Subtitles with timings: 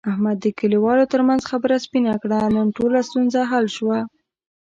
[0.11, 2.39] احمد د کلیوالو ترمنځ خبره سپینه کړه.
[2.55, 3.99] نن ټوله ستونزه حل شوه.